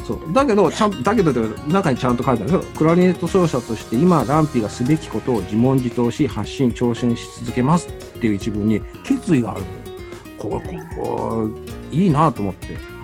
[0.07, 0.33] そう。
[0.33, 1.33] だけど、ちゃん、だけど、
[1.69, 2.73] 中にちゃんと書いてあるんですよ。
[2.77, 10.61] クラリネット奏者として、今、 Lampi がすべきことを自問自答し、発信、挑戦し続けますっていう一文に、決意があるのよ。
[10.61, 10.63] こ、
[10.97, 11.51] こ
[11.93, 12.96] う、いいなと思って。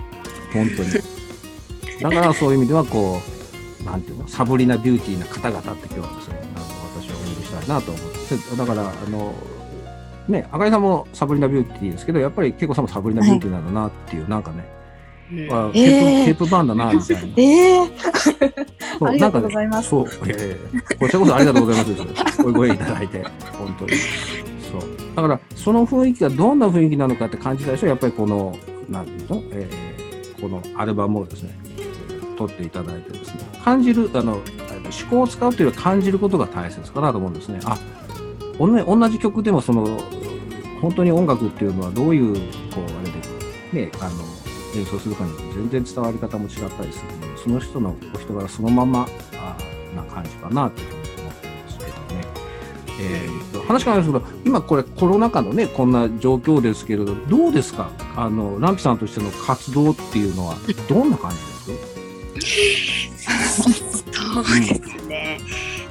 [0.53, 0.89] 本当に。
[2.01, 3.19] だから、そういう意味では、こ
[3.81, 6.65] う、なんていうの、サブリナビューティーな方々って今日はですね、あの、
[7.01, 8.57] 私はお呼びしたいなと思って。
[8.57, 9.33] だから、あの、
[10.27, 14.65] ね、愛花理さんもサブリナビューティーですけど、やっぱり、恵子さんもサブリナビューティーなんだなっていう、なんかね、
[15.31, 17.33] うんあケえーープ、ケープバーンだな、みたいな。
[17.37, 17.87] ええ
[18.99, 20.57] そうありがとうございますそう、え
[20.91, 22.41] えこちらこそありがとうございます。
[22.41, 23.23] お声いただいて、
[23.57, 23.91] 本当に。
[24.71, 24.81] そう。
[25.15, 28.55] だから、その雰囲気がどんな雰囲気なのかって感じたでしょやっぱりこの、
[28.89, 29.92] なんていうの、えー
[30.43, 31.55] このアルバムをですね、
[32.37, 34.43] 撮っていただいてですね、感じる、あの、思
[35.09, 37.61] 考を使うというよりは感じることが大切かなと思うんですね。
[37.63, 37.79] あ、
[38.59, 39.97] 同じ曲でもその、
[40.81, 42.35] 本当に音楽っていうのはどういう、
[42.75, 43.03] こう、あ
[43.71, 44.33] れで、ね、あの、
[44.77, 49.57] 演奏するかによって全然伝わり方も違ったりするのでその人のお人柄そのままあ
[49.95, 51.02] な感じかなというふうに。
[53.03, 57.89] えーと話変わるんですけど今これコロナ禍のねこんな状況ですけれどどうですか？
[58.15, 60.55] あのランピさんとしての活動っていうのは
[60.87, 61.37] どんな感じ
[62.37, 63.03] です？
[63.63, 65.39] そうですね。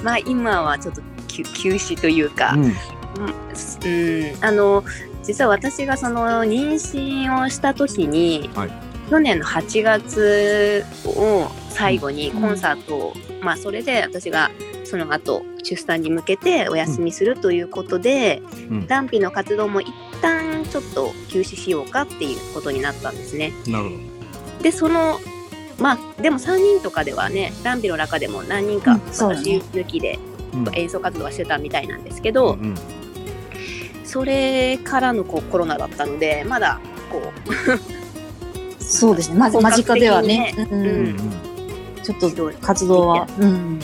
[0.03, 2.63] まあ今はちょっと休休止というか、うん。
[2.65, 4.85] うん、うんあの
[5.23, 8.71] 実は私がその妊娠をした時に、はい。
[9.11, 14.51] 去年の8月を最後にコンサートを、まあそれで私が
[14.93, 18.87] その後出産に向けてお休みするということで、うん。
[18.87, 19.89] ランピの活動も一
[20.21, 23.55] 旦ちょっと休止しようかっていうことになったんですね。
[23.67, 23.97] なるほ
[24.63, 25.19] でその
[25.79, 30.19] まあでも3人とかではねランピの中でも何人か私抜きで
[30.53, 30.59] ど。
[30.59, 30.75] うん。
[30.75, 32.75] 演奏活動はしてたみたいなんですけど、うん
[34.05, 36.79] それからのこうコロナだったのでまだ
[37.11, 37.33] こ
[38.79, 39.39] そうですね。
[39.39, 41.07] まず間近ではね、ううん。
[41.15, 41.17] ん、
[42.03, 43.81] ちょっと活動は、うん、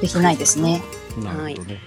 [0.00, 0.82] できないですね。
[1.16, 1.78] うんなるほどね。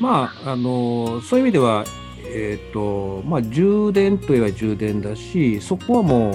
[0.00, 1.84] まああのそういう意味では
[2.26, 6.30] えっ、とまあ充電といえば充電だしそこはも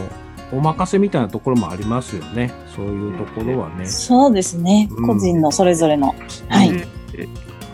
[0.53, 2.51] うお任せみたいなところもありますよね。
[2.75, 3.85] そういうところはね。
[3.85, 4.87] そうですね。
[4.91, 6.15] うん個人のそれぞれの。
[6.47, 6.69] はい。
[6.69, 6.83] うん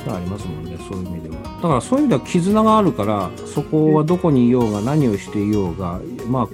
[0.07, 1.41] ありますもんね、そういう意味では。
[1.41, 6.53] だからそういう意味では絆があるから、そこはどこにいようが何をしていようが、まあこ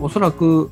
[0.00, 0.70] う、おそらく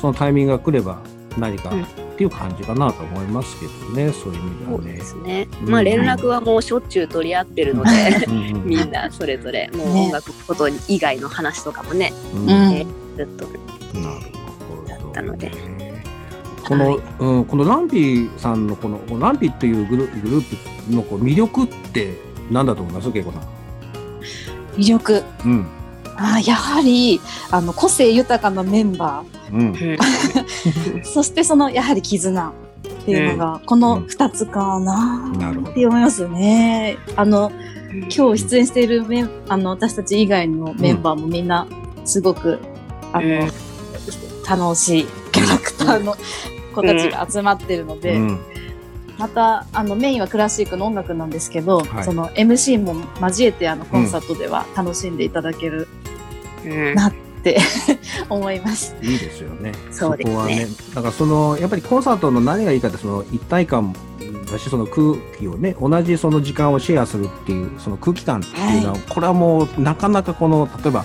[0.00, 0.98] そのタイミングが来れば
[1.38, 5.00] 何かうんっていう感じかなと思いますけどね、そういう意味ではねそうで。
[5.04, 5.48] すね。
[5.62, 7.90] うんまあ連絡はもうしょっちゅう取り合ってるので、
[8.64, 12.12] みんなそれぞれもうね音楽のこと以外の話とかもね、
[12.46, 13.46] ねずっと
[13.98, 14.20] なる
[14.68, 14.88] ほど。
[14.88, 15.50] だったので
[16.66, 22.14] この、はいうん、このランピーさんのこのランピーっていうグルグループのこう魅力って
[22.50, 23.12] 何だと思います？
[23.12, 23.42] ケイコさん。
[24.76, 25.22] 魅力。
[25.44, 25.66] うん。
[26.16, 29.72] あーやはり、あの、個性豊かなメンバうん。
[29.72, 29.98] ー、
[31.04, 32.52] そしてその、やはり絆っ
[33.04, 36.96] ていうのが、この二つかなって思いますね。
[37.16, 37.52] あの、
[38.14, 41.66] 今日出演しているメン、あの、私たち以外のメンバーもみんな、
[42.04, 42.58] すごく、
[43.12, 43.50] あの、うん。
[44.46, 46.14] 楽しいキャラクターの
[46.74, 48.38] 子たちが集まってるので、うん。
[49.18, 52.04] また、あの、メインはクラシックの音楽なんですけど、はい。
[52.04, 56.03] その MC も交えて、あの、コンサートでは楽しんでいただけるうん
[56.94, 57.58] なって
[58.28, 58.94] 思います。
[59.02, 59.72] いいですよね。
[59.90, 60.66] そうですねこはね。
[60.94, 63.94] だからそのやっぱりコンサートの何がいいかってその一体感
[64.50, 71.04] だしその空気をね同じその時間をシェアするっていうその空気感っていうのは、これはもうなかなかこの例えば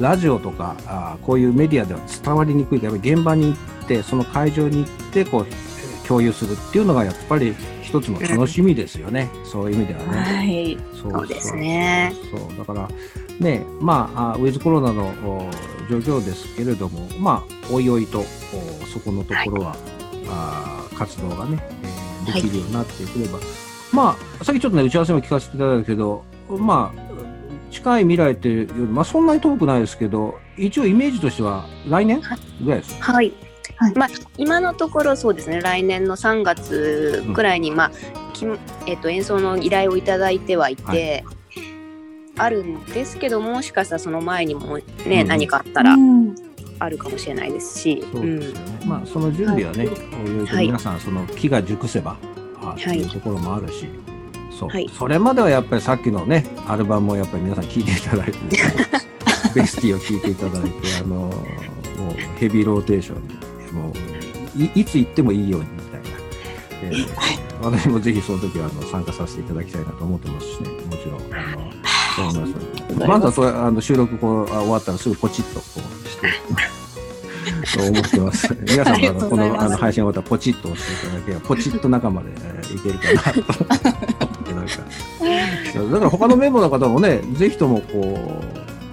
[0.00, 5.46] ラジオとかあーこういうメディアでは伝わりにくいやっぱり現場に行ってその会場に行ってこう
[6.06, 9.28] 共有するっていうのがやっぱり一つの楽しみですよね。
[9.44, 10.18] そういう意味ではね。
[10.18, 10.78] はい。
[10.94, 12.12] そそうですね。
[12.30, 12.88] そうだから
[13.40, 15.50] ねまああウィズコロナのお
[15.90, 18.24] 状況ですけれどもまあおいおいとお
[18.86, 19.76] そこのところは、
[20.28, 23.38] あー活動がね、えーできるようになってくれば、
[23.92, 32.20] まあさっきちょっとね打ち合わせも聞かせていただいたけどまあ近い未来っていうよりまあそんなに遠くないですけど一応イメージとしては来年
[32.62, 32.96] ぐらいです。
[33.00, 33.14] はい。
[33.14, 33.45] はい
[33.94, 34.08] まあ、
[34.38, 35.60] 今のところそうですね。
[35.60, 37.90] 来年の3月くらいに、まあ
[38.32, 38.46] き
[38.86, 41.24] えっと演奏の依頼をいただいてはいて、
[42.38, 46.34] あるんですけどもしかしたらその前にもね、うん何かあったらうん。
[46.78, 48.86] あるかもしれないですし、そうですよね。
[48.86, 49.88] まあその準備はね、
[50.22, 52.18] おい皆さんその木が熟せば、
[52.60, 53.86] あっていうところもあるし、
[54.50, 54.88] そう、はい。
[54.90, 58.38] それまではやっぱりさっきのねアルバムをやっぱり皆さん聴いていただいて、
[59.54, 60.70] ベスティを聴いていただいて、
[61.02, 61.32] あのもう
[62.38, 63.34] ヘビーローテーションで
[63.76, 66.08] もういいつ行ってもいいようにみたいな。
[66.82, 71.20] えー私もぜひその時はあの参加させていただきたいなと思ってますしね、もちろん。
[71.34, 76.28] あのますまずはそれあの収録こうあ終わったらすぐポチッとこうして。
[77.64, 78.56] そう思ってます。
[78.68, 83.40] 皆さんもあのこのあの配信終わったらポチッと押していただければ、ポチッと中まで、えーいけるかなと。
[84.54, 88.42] なんかだから他のメンバーの方もね、ぜひともこ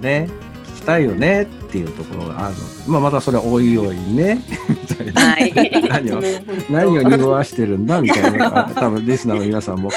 [0.00, 0.28] う、ね、
[0.74, 5.20] 聞きたいよねっていうところがあるので、まあまたそれはおいおいね、みたいな。
[5.20, 5.52] はい。
[5.88, 6.22] 何を
[6.70, 9.92] 何を匂わしてるんだみたいな、あ多分リスナーの皆さんも、ん？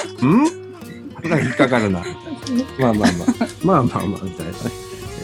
[1.29, 2.87] なんか引っかかるな、みたいな。
[2.87, 4.57] まあまあまあ、まあまあまあ、みたいなね。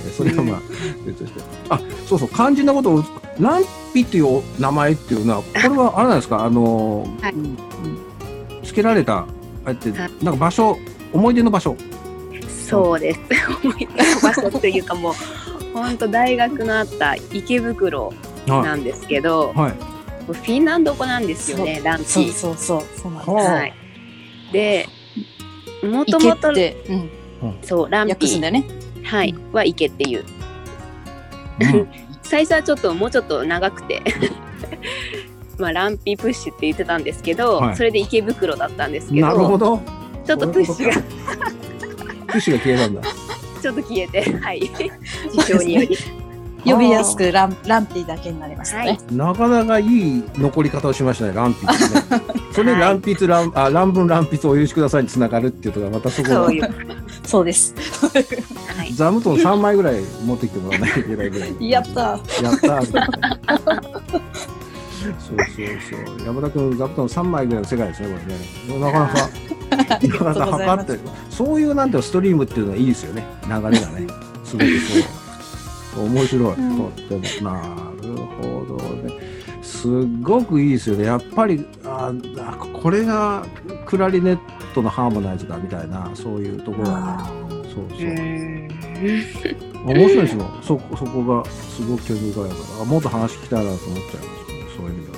[0.05, 0.61] えーそれはまあ、
[1.07, 1.41] 別として。
[1.69, 3.03] あ、そうそう、肝心なことを、
[3.39, 3.63] ラン
[3.95, 7.33] ピっていう名前っていうのは、これはあれなんですか、あのー、はい
[8.67, 9.25] 付けられた、
[9.65, 10.77] あれって、はいなんか場所、
[11.11, 11.75] 思い出の場所。
[12.69, 13.19] そうです。
[13.63, 15.13] 思い出の場所というかもう
[15.73, 18.13] 本当大学のあった池袋
[18.47, 19.59] はなんですけど、い。
[19.59, 19.71] はい。
[19.71, 22.31] フィンランド語なんですよね、ランピそうー。
[22.31, 22.83] そうそう。
[22.97, 23.73] そうなんですはい。
[24.51, 24.87] で、
[25.83, 26.53] もと池もと
[27.61, 28.63] そうランピーね。
[29.03, 30.25] はいは池っていう。
[31.59, 31.87] うん
[32.23, 34.01] 最初はちょっともうちょっと長くて
[35.59, 39.81] まあランピープッシュって言ってたんですけど、はいそれで池袋だったんですけなるほどど。
[40.25, 41.01] ちょっとプッシュが
[42.27, 43.01] プッシュが消えたんだ。
[43.61, 44.71] ちょっと消えてはい
[45.29, 45.97] 事情により
[46.65, 48.97] 呼びやすくランランピーだけになりましたね。
[49.11, 51.77] なかなかいい残り方をしましたね、乱筆ね。
[52.53, 56.69] それではい乱筆、乱、あ、乱文乱筆をお許しくださいにつながるっていうところがまたそこがそういう
[57.25, 57.75] そうです。
[58.77, 61.55] はい座布団3枚ぐらい持ってきてもらわないといけないぐらい。
[61.69, 62.19] やったや
[62.51, 62.89] ったそ
[65.09, 65.37] うそう
[66.15, 66.25] そう。
[66.25, 68.13] 山田君、座布団3枚ぐらいの世界ですね、こ
[68.69, 68.79] れね。
[68.79, 69.29] なかなか、
[70.07, 70.99] なかなか測ってる。
[71.29, 73.25] そういうなんていうのストリームっていうのはいいですよね。
[73.47, 73.79] 流れがね。
[74.53, 74.79] すごく
[75.95, 76.05] そう。
[76.05, 76.53] 面白い。
[76.55, 77.51] うんとっても。
[77.51, 77.61] な
[78.01, 79.13] るほどね。
[79.61, 81.05] すっごくいいですよね。
[81.05, 83.45] やっぱり、ああこれが
[83.85, 84.39] クラリネッ
[84.73, 86.97] トのハーモナイズだみたいな、そういうところがね。
[86.99, 87.31] あ
[87.73, 88.09] そううそう。
[88.09, 88.67] ん
[89.85, 90.45] 面白いですよ。
[90.61, 94.65] そこ、そこがすごく興味深いから、あもっと話聞きたいなと思っちゃいますね。
[94.77, 95.12] そういう意味では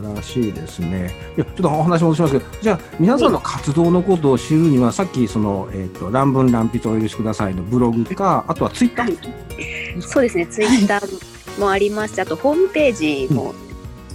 [0.00, 1.14] 晴らしいですね。
[1.36, 9.52] いや、ちょっとお話戻しますけど、じゃあ、皆さんの活動のことを知るには、さっき、その、えっ、と、乱文乱筆お許しくださいのブログか、あとはツイッター。
[10.00, 13.54] そうですねツイッターもありますしあとホームページも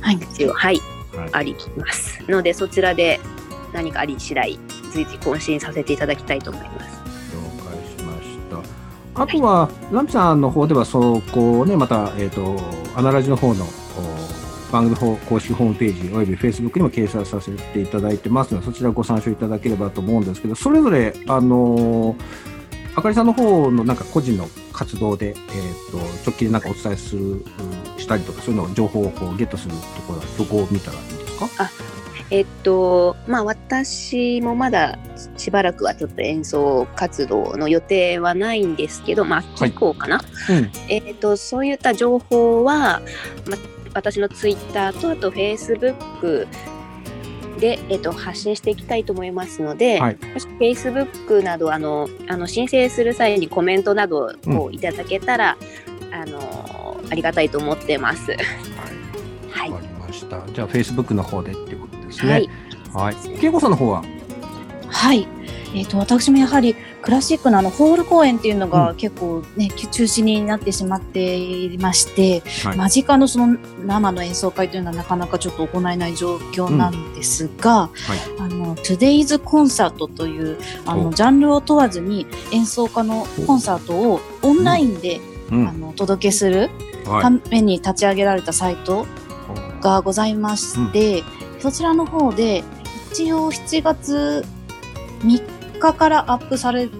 [0.02, 0.16] はい。
[0.16, 0.82] 一応はい
[1.16, 3.20] はいありますのでそちらで
[3.74, 4.60] 何かあり次第
[4.92, 7.02] 随時更新させていただきたいと思います
[7.34, 8.38] 了解しまし
[9.14, 9.22] た。
[9.22, 12.56] あとは、ランピさんの方では、そこをね、また、えっ、と、
[12.96, 13.68] アナラジの方の、お
[14.72, 22.24] 番組方公式ホームページおよび Facebook にも掲載させていただいてますので、そちらご参照いただければと思うんですけど、それぞれ、あのー
[22.96, 25.36] あかりさんの方のなんか個人の活動で、えっ、
[25.92, 27.44] と、直近でなんかお伝えする、うん
[28.00, 29.78] したりとか、そういうの情報をこうゲットすると
[30.08, 31.70] ころは、どこを見たらいいですか？
[32.32, 34.98] えっとまあ私もまだ
[35.38, 40.72] しばらくはちょっと演奏活動の予定はないんですけどまあ秋以降かな、うん。
[40.90, 43.02] えっとそういった情報は、
[43.46, 43.58] ま、
[43.98, 46.48] 私のツイッターとあとフェイスブック
[47.60, 55.58] で、えっと、発信していきたいと思いますので、はいもしフェイスブックなどあのあの申請する際にコメントなどをいただけたら、
[56.12, 58.32] あのありがたいと思ってます。
[59.50, 60.40] はいわかりました。
[60.54, 62.32] じゃあ、Facebook の方でっていうことですね。
[62.32, 62.50] はい、
[62.94, 63.40] はい。
[63.40, 64.04] けいこさんの方は？
[64.90, 65.28] はい。
[65.74, 72.78] えっ、と、私もやはりクラシックのあのホール公演っていうのが結構ね、中止になってしまっていまして、はい。
[72.78, 77.90] 間近のその生の演奏会というのはなかなかちょっと行えない状況なんですが、
[78.40, 81.04] あの、Today's Concert というあお。
[81.04, 85.20] のジャンルを問わずに演奏家のコンサートをオンラインで、
[85.52, 85.68] うん。
[85.68, 86.70] あのお届けする
[87.06, 87.22] はい。
[87.22, 89.06] ために立ち上げられたサイト
[89.82, 91.24] がございまして、
[91.60, 92.64] そちらの方で
[93.12, 94.46] 一応7月
[95.20, 96.92] 3日からアップされる、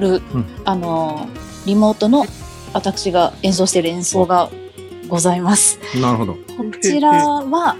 [0.00, 1.28] うんあの
[1.66, 2.24] リモートの
[2.72, 4.50] 私が演奏している演奏が
[5.08, 5.80] ございます。
[6.00, 6.34] なるほど。
[6.34, 6.40] こ
[6.80, 7.76] ちらは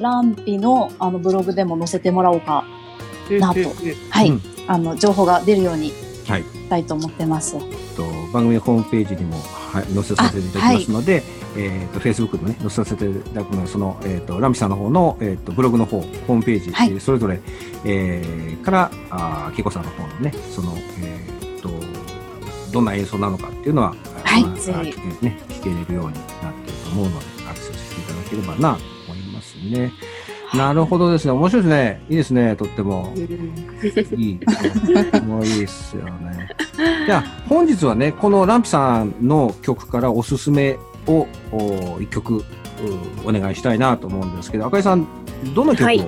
[0.00, 2.64] ランピのあのブログでも載せてもらおうか、
[3.30, 3.60] なと
[4.10, 5.92] はい、うんあの情報が出るように
[6.26, 6.42] はい。
[6.42, 7.58] したいと思ってます。
[7.96, 9.36] と番組ホームページにも、
[9.72, 11.22] はい、載せさせていただきますので、
[11.56, 17.40] えっ、と Facebook にもね載せさせていただくのでそのえっ、とランピさんの方のえっ、とブログの方ホームページ、はいえーそれぞれ、
[17.84, 21.26] えーからあけいこさんの方のねそのえ
[21.58, 21.70] っ、と
[22.72, 24.82] どんな演奏なのかっていうのは、はいあぜひあ
[25.24, 28.80] ね聞けれるようになっていると思うのでアクセスしていただければなと
[29.12, 29.92] 思いますね。
[30.54, 31.30] なるほどですね。
[31.30, 32.02] 面白いですね。
[32.08, 32.56] いいですね。
[32.56, 33.12] とっても。
[33.16, 33.26] いい
[33.86, 35.20] ですね。
[35.20, 36.48] もういいですよね。
[37.06, 40.76] じゃあ、本日はね、このランピさんの曲からおすすめ
[41.10, 42.44] をお一曲う
[43.24, 45.06] お願いしたいなと思うんですけど、赤井さん、
[45.54, 46.06] どの曲を、はい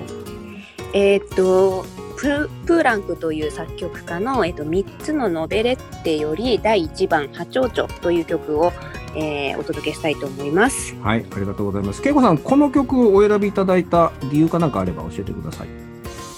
[0.93, 1.85] えーっと
[2.15, 8.71] プープーランクという作曲家の、えーっと3つのノベレッテより第1番「ハチョウチョ」という曲を、
[9.15, 10.95] えーお届けしたいと思います。
[11.01, 12.07] はい、ありがとうございます。
[12.07, 15.67] 恵子さん、この曲をお選びいただいた理由かなんかあれば教えてください。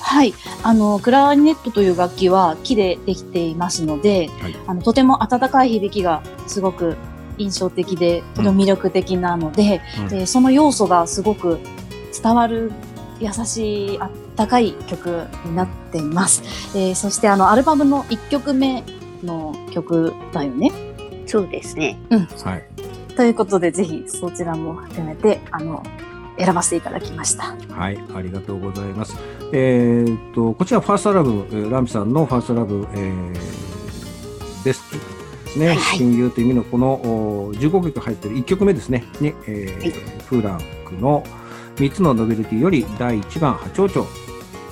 [0.01, 0.33] はい。
[0.63, 6.95] あの、クラリネットという楽器は木でできていますので、はいあのとても温かい響きがすごく
[7.37, 11.59] 印象的で、とても魅力的なので、うんでその要素がすごく
[12.21, 12.71] 伝わる
[13.19, 16.43] 優しいあったかい曲になっています。
[16.75, 18.83] えーそしてあの、アルバムの1曲目
[19.23, 20.71] の曲だよね。
[21.25, 21.97] そうですね。
[22.43, 22.63] はい。
[23.15, 25.83] ということで、ぜひそちらも含めて、あの、
[26.37, 27.55] 選ばせていただきました。
[27.69, 29.15] はい、ありがとうございます。
[29.53, 35.14] えーっと、こちらファーストアルバム、えーランピさんのファーストアルバム、えー、ベスト
[35.55, 39.91] ですね、はい親友という意味のこのお15曲入ってる1曲目ですね、にえーはい
[40.25, 41.23] フーランクの
[41.75, 44.07] 3つのノベルティより第1番、ハチョウチョウっ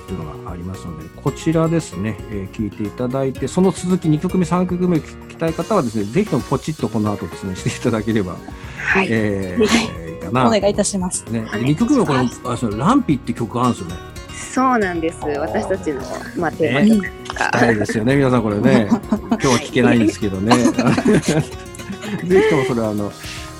[0.07, 8.35] ていうのがありますので、こちらですね、えー聞いていただいて、その続き2曲目、3曲目聞きたい方はですね、ぜひともポチッとこの後ですね、していただければ、
[8.77, 9.07] はい。
[9.09, 10.47] えーえーいいかな。
[10.47, 11.25] お願いいたします。
[11.29, 14.13] ね、はい2曲目はこれ、あそのランピって曲があるんですよね。
[14.53, 15.19] そうなんです。
[15.21, 16.01] 私たちの、
[16.37, 17.59] まあ、テーマ曲聞きが。
[17.59, 18.87] たいですよね、皆さんこれね。
[18.89, 20.55] 今日は聞けないんですけどね。
[20.55, 23.11] ぜひともそれはあの、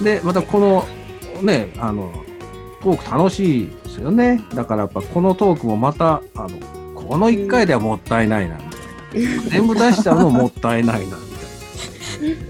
[0.02, 0.88] で、またこの、
[1.42, 2.12] ね、あの、
[2.82, 4.44] トーク楽しいですよね。
[4.54, 6.50] だからやっぱこのトークもまた、あの、
[6.96, 8.58] この1回ではもったいないな。
[9.50, 12.44] 全部出しちゃうのももったいないな、みたいな。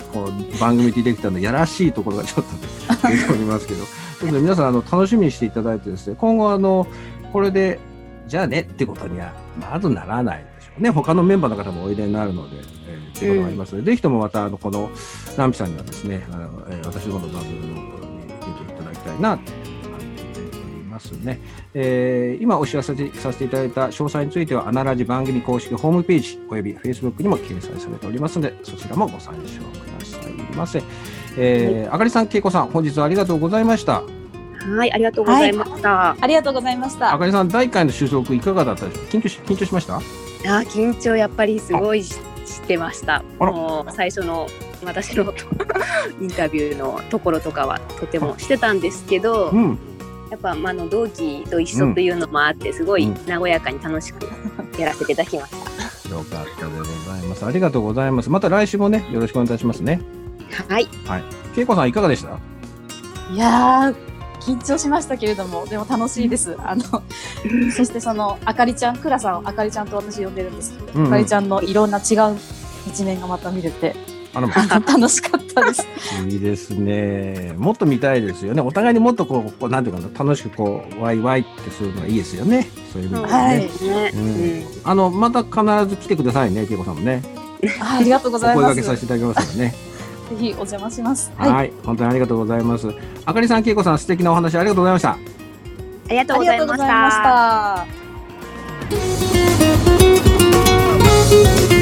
[0.12, 3.88] こう番組ディレクターのやらしいところがちょっと出ておりますけど、という
[4.20, 6.86] ことで皆さんあの楽しみにしていただいてですね、今後あの、
[7.32, 7.78] これで、
[8.26, 10.44] じゃあねってことにはまずならない
[10.78, 10.90] ね。
[10.90, 12.56] 他のメンバーの方もおいでになるので、
[12.88, 14.90] えー、ということがありますので、ぜひともまたあのこの
[15.36, 18.34] ランピさんにはですね、あのえー私どもの番組の方に出
[18.66, 21.40] ていただきたいなと思っておりますね。
[21.74, 30.82] えー今お知らせさせていただいた詳細については、アナラジ番組公式ホームページおよび Facebook にも掲載されておりますので、そちらもご参照くださいませ。
[31.36, 34.02] えーあかりさん、けいこさん、本日はありがとうございました。
[34.60, 36.16] はい、ありがとうございました。
[36.20, 37.14] ありがとうございました。
[37.14, 39.04] あかりさん、第1回の収録いかがだったでしょう？
[39.06, 40.00] 緊張し緊張しました？
[40.46, 43.22] あー緊張やっぱりすごいししてました。
[43.38, 44.48] もう最初の
[44.84, 45.32] 私の
[46.20, 49.78] インタビューのところとかはとてもしてたんですけどう、ん。
[50.30, 54.28] やっぱまああの同期と一緒というのもあってすごいうん和やかに楽しく
[54.78, 56.08] やらせていただきました。
[56.10, 57.44] よかったでございます。
[57.46, 58.30] ありがとうございます。
[58.30, 60.00] また来週もね、よろしくお願いいたしますね。
[60.68, 60.88] はい、
[61.54, 62.30] けいこさん、いかがでした？
[63.32, 63.94] いやー、
[64.40, 66.56] 緊張しましたけれども、でも楽しいです。
[66.64, 66.82] あの、
[67.76, 72.36] そしてその、あかりちゃん、クラさんをあかりちゃんと私呼んでるんですけど、うんうんあかりちゃんのいろんな違う
[72.86, 73.94] 一面がまた見れて、
[74.32, 74.48] あの、
[74.86, 75.86] 楽しかったです。
[76.28, 77.52] いいですね。
[77.56, 78.62] もっと見たいですよね。
[78.62, 82.70] お互いにもっとこう、こうなんていうかな、楽しくこう、ワイワイってするのがいいですよね。
[82.92, 83.34] そういう意味ではね。
[83.34, 83.68] はいね、
[84.14, 87.22] うんうんあの、また必ず来てくださいね、けいこさんもね。
[87.80, 88.74] あありがとうごおざいます。
[88.74, 89.89] 声掛けさせていただきますのでね。
[90.30, 91.32] ぜひお邪魔します。
[91.36, 91.72] はい、はい。
[91.84, 92.88] 本当にありがとうございます。
[93.24, 95.10] あかりさん、けいこさん、素敵なお話ありがとうございました。
[95.10, 95.16] あ
[96.08, 97.16] りがとうありがとうごございまし。
[101.74, 101.79] た。